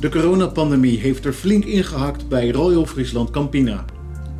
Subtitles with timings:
[0.00, 3.84] De coronapandemie heeft er flink ingehakt bij Royal Friesland Campina.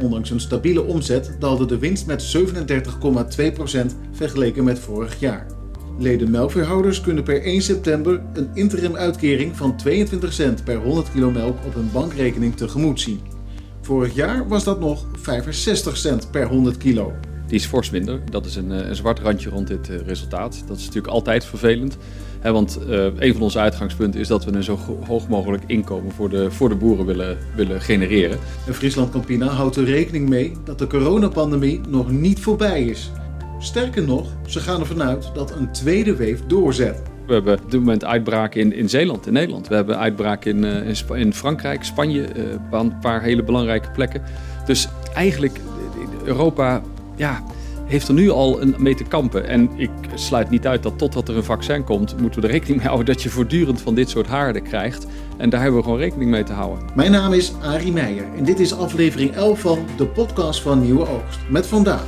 [0.03, 5.47] Ondanks een stabiele omzet daalde de winst met 37,2% vergeleken met vorig jaar.
[5.99, 11.31] Leden melkveehouders kunnen per 1 september een interim uitkering van 22 cent per 100 kilo
[11.31, 13.21] melk op hun bankrekening tegemoet zien.
[13.81, 17.13] Vorig jaar was dat nog 65 cent per 100 kilo.
[17.51, 18.21] Die is fors minder.
[18.31, 20.63] Dat is een, eh, een zwart randje rond dit eh, resultaat.
[20.67, 21.97] Dat is natuurlijk altijd vervelend.
[22.41, 26.13] Hè, want uh, een van onze uitgangspunten is dat we een zo hoog mogelijk inkomen
[26.13, 28.39] voor de, voor de boeren willen, willen genereren.
[28.67, 33.11] En Friesland Campina houdt er rekening mee dat de coronapandemie nog niet voorbij is.
[33.59, 37.03] Sterker nog, ze gaan ervan uit dat een tweede weef doorzet.
[37.27, 39.69] We hebben op dit moment uitbraken in, in Zeeland, in Nederland.
[39.69, 44.23] We hebben uitbraken in, in, in Frankrijk, Spanje, uh, een paar hele belangrijke plekken.
[44.67, 45.61] Dus eigenlijk,
[46.25, 46.83] Europa
[47.21, 47.43] ja,
[47.87, 49.49] heeft er nu al een mee te kampen.
[49.49, 52.79] En ik sluit niet uit dat totdat er een vaccin komt, moeten we er rekening
[52.79, 55.07] mee houden dat je voortdurend van dit soort haarden krijgt.
[55.37, 56.85] En daar hebben we gewoon rekening mee te houden.
[56.95, 61.09] Mijn naam is Arie Meijer en dit is aflevering 11 van de podcast van Nieuwe
[61.09, 61.39] Oogst.
[61.49, 62.07] Met vandaag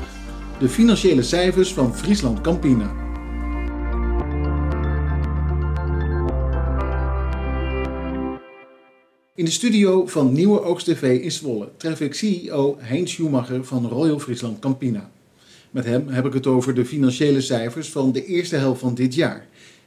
[0.59, 2.91] de financiële cijfers van Friesland Campina.
[9.34, 13.88] In de studio van Nieuwe Oogst TV in Zwolle tref ik CEO Heinz Schumacher van
[13.88, 15.11] Royal Friesland Campina.
[15.70, 19.14] Met hem heb ik het over de financiële cijfers van de eerste helft van dit
[19.14, 19.47] jaar.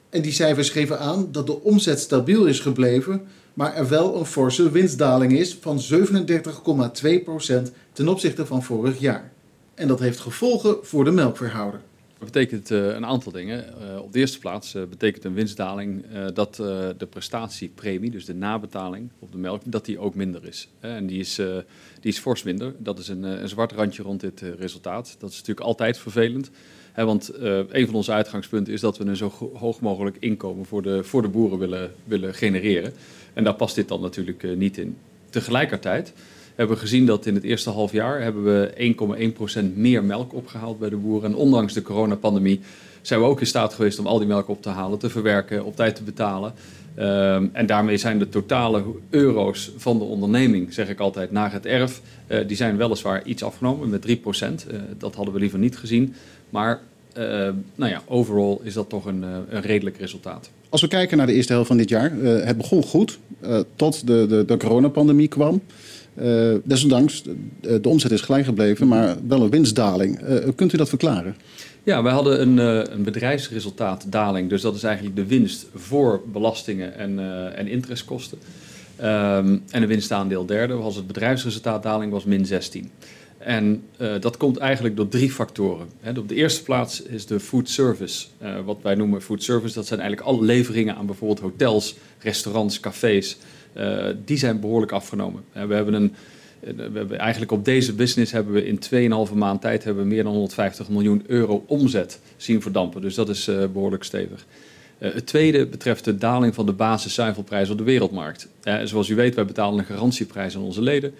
[0.09, 3.21] En die cijfers geven aan dat de omzet stabiel is gebleven,
[3.53, 9.31] maar er wel een forse winstdaling is van 37,2% ten opzichte van vorig jaar.
[9.73, 11.81] En dat heeft gevolgen voor de melkverhouder.
[12.17, 13.65] Dat betekent uh, een aantal dingen.
[13.81, 16.55] Uh, op de eerste plaats uh, betekent een winstdaling dat
[16.97, 20.67] de prestatiepremie, dus de nabetaling op de melk, dat die ook minder is.
[20.79, 22.73] en die is, die is fors minder.
[22.77, 25.15] Dat is een, een zwart randje rond dit resultaat.
[25.19, 26.51] Dat is natuurlijk altijd vervelend.
[26.95, 27.31] Want
[27.69, 31.21] een van onze uitgangspunten is dat we een zo hoog mogelijk inkomen voor de, voor
[31.21, 32.93] de boeren willen, willen genereren.
[33.33, 34.97] En daar past dit dan natuurlijk niet in.
[35.29, 36.13] Tegelijkertijd
[36.55, 38.95] hebben gezien dat in het eerste half jaar hebben we
[39.69, 41.31] 1,1% meer melk opgehaald bij de boeren.
[41.31, 42.59] En ondanks de coronapandemie
[43.01, 45.65] zijn we ook in staat geweest om al die melk op te halen, te verwerken,
[45.65, 46.53] op tijd te betalen.
[46.99, 51.65] Um, en daarmee zijn de totale euro's van de onderneming, zeg ik altijd, naar het
[51.65, 54.09] erf, uh, die zijn weliswaar iets afgenomen met 3%.
[54.09, 56.13] Uh, eh, dat hadden we liever niet gezien.
[56.49, 56.79] Maar
[57.17, 57.23] uh,
[57.75, 60.49] nou ja, overal is dat toch een, een, redelijk resultaat.
[60.69, 63.19] Als we kijken naar de eerste helft van dit jaar, het begon goed,
[63.75, 65.61] tot de, de, de coronapandemie kwam.
[66.21, 70.21] Uh, desondanks, de, de, omzet is gelijk gebleven, maar wel een winstdaling.
[70.21, 71.35] Uh, kunt u dat verklaren?
[71.83, 74.49] Ja, wij hadden een, uh, een bedrijfsresultaatdaling.
[74.49, 77.19] Dus dat is eigenlijk de winst voor belastingen en,
[77.55, 78.37] en interestkosten.
[78.97, 82.89] Um, en een winstaandeel derde was het bedrijfsresultaatdaling was min 16.
[83.37, 83.83] En
[84.19, 85.87] dat komt eigenlijk door drie factoren.
[86.17, 88.25] Op de eerste plaats is de food service.
[88.65, 93.37] wat wij noemen food service, dat zijn eigenlijk alle leveringen aan bijvoorbeeld hotels, restaurants, cafés
[94.25, 95.43] die zijn behoorlijk afgenomen.
[95.57, 96.13] Uh, we hebben een,
[96.63, 98.79] uh, we eigenlijk op deze business hebben we in
[99.29, 103.01] 2,5 maand tijd hebben we meer dan 150 miljoen euro omzet zien verdampen.
[103.01, 104.45] Dus dat is behoorlijk stevig.
[104.97, 108.47] het tweede betreft de daling van de basiszuivelprijs op de wereldmarkt.
[108.83, 111.13] zoals u weet, wij betalen een garantieprijs aan onze leden.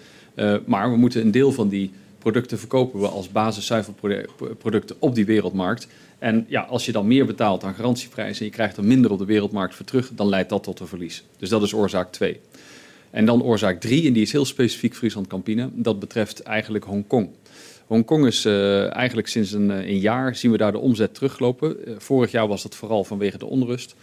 [0.66, 1.90] maar we moeten een deel van die
[2.32, 5.86] producten verkopen we als basiszuivelproducten op die wereldmarkt.
[6.18, 9.18] En ja, als je dan meer betaalt aan garantieprijzen en je krijgt er minder op
[9.18, 11.24] de wereldmarkt voor terug, dan leidt dat tot een verlies.
[11.38, 12.40] Dus dat is oorzaak 2.
[13.10, 17.28] En dan oorzaak 3, en die is heel specifiek Friesland Campina, dat betreft eigenlijk Hongkong.
[17.86, 21.76] Hongkong is uh, eigenlijk sinds een, uh, een, jaar zien we daar de omzet teruglopen.
[21.88, 23.94] Uh, vorig jaar was dat vooral vanwege de onrust.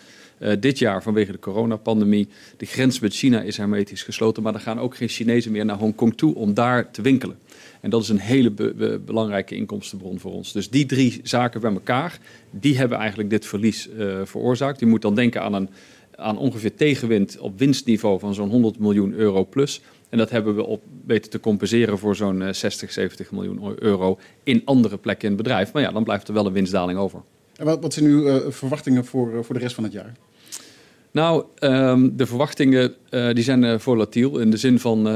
[0.59, 2.27] Dit jaar vanwege de coronapandemie.
[2.57, 5.77] De grens met China is hermetisch gesloten, maar er gaan ook geen Chinezen meer naar
[5.77, 7.37] Hongkong toe om daar te winkelen.
[7.83, 10.51] En dat is een hele be belangrijke inkomstenbron voor ons.
[10.51, 14.79] Dus die drie zaken bij elkaar, die hebben eigenlijk dit verlies uh, veroorzaakt.
[14.79, 15.69] Je moet dan denken aan, een,
[16.15, 19.81] aan ongeveer tegenwind op winstniveau van zo'n 100 miljoen euro plus.
[20.09, 24.19] En dat hebben we op weten te compenseren voor zo'n 60, eh, 70 miljoen euro
[24.43, 25.73] in andere plekken in het bedrijf.
[25.73, 27.21] Maar ja, dan blijft er wel een winstdaling over.
[27.55, 30.13] En wat, zijn uw uh, verwachtingen voor, voor de rest van het jaar?
[31.11, 34.39] Nou, um, de verwachtingen uh, die zijn volatiel.
[34.39, 35.07] In de zin van,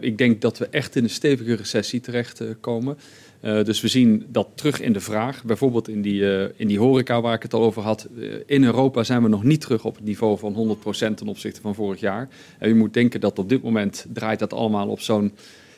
[0.00, 2.98] ik denk dat we echt in een stevige recessie terechtkomen.
[3.40, 5.44] dus we zien dat terug in de vraag.
[5.44, 6.22] Bijvoorbeeld in die,
[6.56, 8.08] in die horeca waar ik het al over had.
[8.46, 11.74] in Europa zijn we nog niet terug op het niveau van 100% ten opzichte van
[11.74, 12.28] vorig jaar.
[12.58, 15.32] En je moet denken dat op dit moment draait dat allemaal op zo'n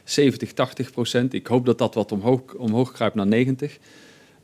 [0.05, 0.53] 70,
[1.25, 1.29] 80%.
[1.31, 3.55] Ik hoop dat dat wat omhoog, omhoog kruipt naar 90%.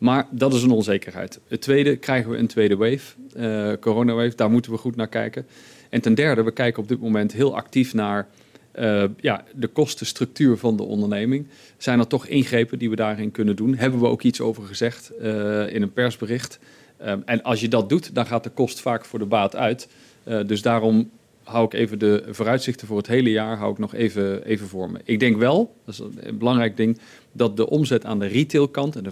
[0.05, 1.41] Maar dat is een onzekerheid.
[1.49, 5.47] Het tweede, krijgen we een tweede wave, uh, coronawave, daar moeten we goed naar kijken.
[5.91, 8.29] En ten derde, we kijken op dit moment heel actief naar
[8.79, 11.47] uh, ja, de kostenstructuur van de onderneming.
[11.77, 13.75] Zijn er toch ingrepen die we daarin kunnen doen?
[13.75, 16.59] Hebben we ook iets over gezegd uh, in een persbericht?
[17.07, 19.89] Um, en als je dat doet, dan gaat de kost vaak voor de baat uit.
[20.47, 21.11] dus daarom
[21.45, 24.91] hou ik even de vooruitzichten voor het hele jaar hou ik nog even, even voor
[24.91, 24.99] me.
[25.05, 26.99] Ik denk wel, dat is een belangrijk ding,
[27.33, 29.11] dat de omzet aan de retailkant en de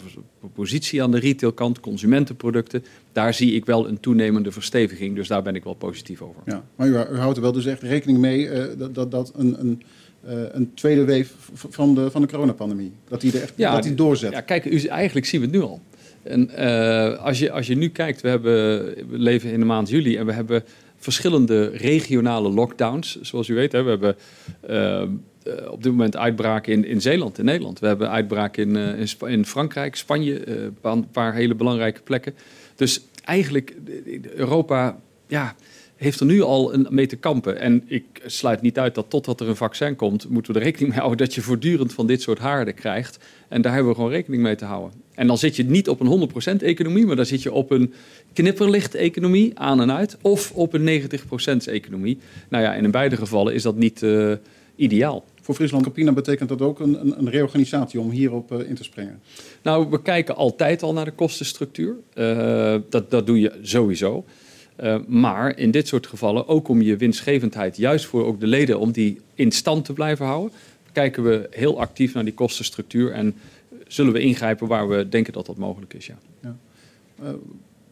[0.55, 5.17] positie aan de retailkant, consumentenproducten, daar zie ik wel een toenemende versteviging.
[5.17, 6.43] Dus daar ben ik wel positief over.
[6.45, 9.33] Ja, maar u, u houdt er wel dus echt rekening mee uh, dat, dat, dat
[9.37, 9.83] een, een
[10.27, 12.93] uh, een tweede wave van de, van de coronapandemie.
[13.09, 14.33] Dat die er echt ja, dat die doorzet.
[14.33, 15.81] Ja, kijk, u, eigenlijk zien we het nu al.
[16.23, 19.89] En uh, als, je, als je nu kijkt, we, hebben, we leven in de maand
[19.89, 20.65] juli en we hebben
[21.03, 23.21] verschillende regionale lockdowns.
[23.21, 24.17] Zoals u weet, hè, we hebben
[24.71, 27.79] uh, op dit moment uitbraken in, in Zeeland, in Nederland.
[27.79, 30.47] We hebben uitbraken in, in, in, Frankrijk, Spanje,
[30.83, 32.35] een paar hele belangrijke plekken.
[32.77, 33.75] Dus eigenlijk,
[34.35, 35.55] Europa, ja,
[36.03, 37.59] heeft er nu al een, mee te kampen.
[37.59, 40.91] En ik sluit niet uit dat totdat er een vaccin komt, moeten we er rekening
[40.91, 43.19] mee houden dat je voortdurend van dit soort haarden krijgt.
[43.49, 45.01] En daar hebben we gewoon rekening mee te houden.
[45.15, 47.93] En dan zit je niet op een 100% economie, maar dan zit je op een
[48.33, 50.17] knipperlicht economie aan en uit.
[50.21, 52.19] Of op een 90% economie.
[52.49, 54.33] Nou ja, en in beide gevallen is dat niet uh,
[54.77, 55.25] ideaal.
[55.41, 58.85] Voor Friesland Campina betekent dat ook een, een, een reorganisatie om hierop uh, in te
[58.85, 59.21] springen?
[59.63, 61.97] Nou, we kijken altijd al naar de kostenstructuur.
[62.15, 64.25] Uh, dat, dat doe je sowieso.
[64.83, 68.79] Uh, maar in dit soort gevallen, ook om je winstgevendheid, juist voor ook de leden,
[68.79, 70.53] om die in stand te blijven houden,
[70.93, 73.35] kijken we heel actief naar die kostenstructuur en
[73.87, 76.07] zullen we ingrijpen waar we denken dat dat mogelijk is.
[76.07, 76.19] Ja.
[76.41, 76.57] ja.
[77.23, 77.29] Uh,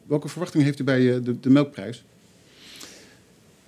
[0.07, 2.05] welke verwachting heeft u bij eh, de, de melkprijs?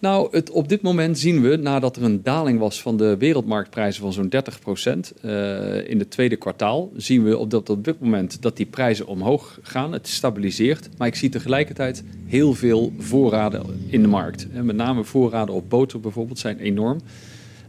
[0.03, 4.03] Nou, het, op dit moment zien we, nadat er een daling was van de wereldmarktprijzen
[4.03, 8.43] van zo'n 30 procent uh, in het tweede kwartaal, zien we op, dat, dit moment
[8.43, 9.93] dat die prijzen omhoog gaan.
[9.93, 14.47] Het stabiliseert, maar ik zie tegelijkertijd heel veel voorraden in de markt.
[14.53, 17.01] En met name voorraden op boter bijvoorbeeld zijn enorm.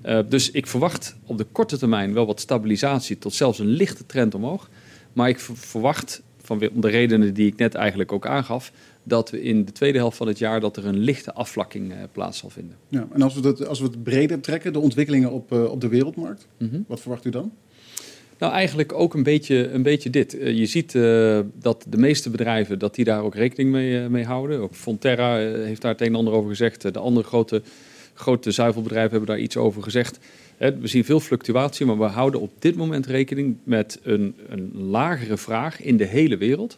[0.06, 4.06] Uh, dus ik verwacht op de korte termijn wel wat stabilisatie tot zelfs een lichte
[4.06, 4.70] trend omhoog.
[5.14, 8.72] Maar ik verwacht, van, om de redenen die ik net eigenlijk ook aangaf,
[9.04, 11.98] dat we in de tweede helft van het jaar dat er een lichte afvlakking uh,
[12.12, 12.76] plaats zal vinden.
[12.88, 15.82] Ja, en als we, dat, als we het breder trekken, de ontwikkelingen op, uh, op
[15.82, 16.86] de wereldmarkt, mm -hmm.
[16.88, 17.52] wat verwacht u dan?
[18.38, 20.36] Nou, eigenlijk ook een beetje, een beetje dit.
[20.36, 20.92] Uh, je ziet
[21.62, 24.60] dat de meeste bedrijven dat die daar ook rekening mee, mee houden.
[24.60, 26.82] Ook Fonterra heeft daar het een en ander over gezegd.
[26.82, 27.62] de andere grote,
[28.14, 30.20] grote zuivelbedrijven hebben daar iets over gezegd.
[30.58, 35.38] we zien veel fluctuatie, maar we houden op dit moment rekening met een, een lagere
[35.38, 36.78] vraag in de hele wereld.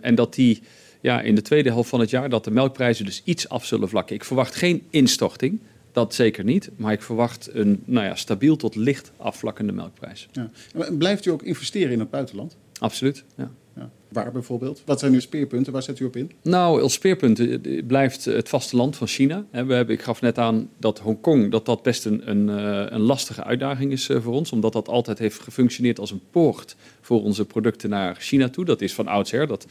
[0.00, 0.62] en dat die
[1.06, 3.88] ja, in de tweede helft van het jaar dat de melkprijzen dus iets af zullen
[3.88, 4.14] vlakken.
[4.14, 5.60] Ik verwacht geen instorting,
[5.92, 6.70] dat zeker niet.
[6.76, 10.28] Maar ik verwacht een nou ja, stabiel tot licht afvlakkende melkprijs.
[10.32, 10.50] Ja.
[10.98, 12.56] Blijft u ook investeren in het buitenland?
[12.78, 13.50] Absoluut, ja.
[13.76, 13.90] ja.
[14.08, 14.82] Waar bijvoorbeeld?
[14.84, 15.72] Wat zijn uw speerpunten?
[15.72, 16.30] Waar zet u op in?
[16.42, 19.44] Nou, als speerpunten eh, blijft het vasteland van China.
[19.50, 23.00] We hebben, ik gaf net aan dat Hongkong dat dat best een, een, eh, een
[23.00, 24.52] lastige uitdaging is eh, voor ons.
[24.52, 28.64] Omdat dat altijd heeft gefunctioneerd als een poort voor onze producten naar China toe.
[28.64, 29.46] Dat is van oudsher.
[29.46, 29.66] Dat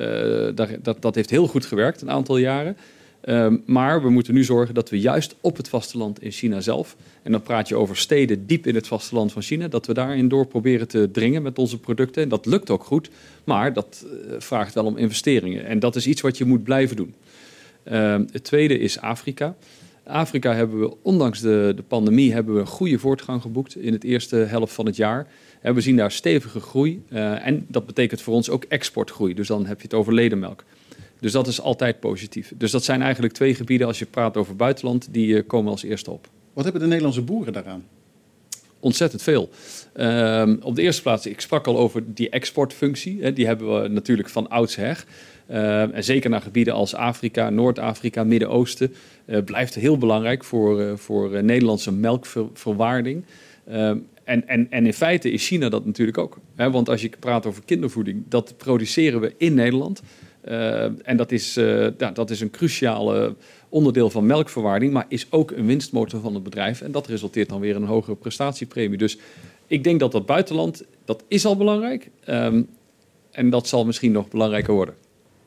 [0.00, 2.76] uh, dat, dat heeft heel goed gewerkt een aantal jaren.
[3.24, 6.96] Um, maar we moeten nu zorgen dat we juist op het vasteland in China zelf,
[7.22, 10.28] en dan praat je over steden diep in het vasteland van China, dat we daarin
[10.28, 12.22] door proberen te dringen met onze producten.
[12.22, 13.10] En dat lukt ook goed,
[13.44, 15.64] maar dat uh, vraagt wel om investeringen.
[15.64, 17.14] En dat is iets wat je moet blijven doen.
[17.92, 19.56] Um, het tweede is Afrika.
[20.10, 24.36] Afrika hebben we, ondanks de, de pandemie, hebben we goede voortgang geboekt in het eerste
[24.36, 25.26] helft van het jaar.
[25.60, 27.02] En we zien daar stevige groei.
[27.08, 29.34] Uh, en dat betekent voor ons ook exportgroei.
[29.34, 30.64] Dus dan heb je het over ledenmelk.
[31.20, 32.52] Dus dat is altijd positief.
[32.56, 35.82] Dus dat zijn eigenlijk twee gebieden, als je praat over buitenland, die uh, komen als
[35.82, 36.28] eerste op.
[36.52, 37.84] Wat hebben de Nederlandse boeren daaraan?
[38.80, 39.50] Ontzettend veel.
[39.96, 43.22] Uh, op de eerste plaats, ik sprak al over die exportfunctie.
[43.22, 45.04] Hè, die hebben we natuurlijk van oudsher.
[45.50, 48.94] Uh, en zeker naar gebieden als Afrika, Noord-Afrika, Midden-Oosten.
[49.26, 53.24] Uh, blijft heel belangrijk voor, uh, voor Nederlandse melkverwaarding.
[53.66, 56.38] Ehm, en, en, en in feite is China dat natuurlijk ook.
[56.56, 56.70] Hè?
[56.70, 60.02] Want als je praat over kindervoeding, dat produceren we in Nederland.
[60.48, 63.34] Uh, en dat is, uh, ja, dat is een cruciale
[63.68, 66.80] onderdeel van melkverwaarding, maar is ook een winstmotor van het bedrijf.
[66.80, 68.98] En dat resulteert dan weer in een hogere prestatiepremie.
[68.98, 69.18] Dus
[69.66, 72.10] ik denk dat dat buitenland, dat is al belangrijk.
[72.28, 72.68] Um,
[73.30, 74.94] en dat zal misschien nog belangrijker worden.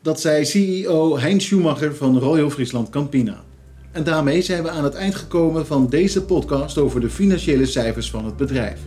[0.01, 3.43] Dat zei CEO Hein Schumacher van Royal Friesland Campina.
[3.91, 8.09] En daarmee zijn we aan het eind gekomen van deze podcast over de financiële cijfers
[8.09, 8.79] van het bedrijf.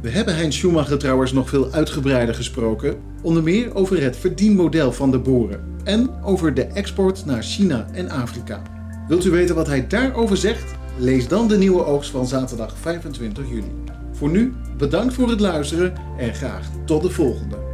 [0.00, 5.10] We hebben Heinz Schumacher trouwens nog veel uitgebreider gesproken, onder meer over het verdienmodel van
[5.10, 8.62] de boeren en over de export naar China en Afrika.
[9.08, 10.74] Wilt u weten wat hij daarover zegt?
[10.98, 13.72] Lees dan de nieuwe oogst van zaterdag 25 juli.
[14.12, 17.67] Voor nu, bedankt voor het luisteren en graag tot de volgende.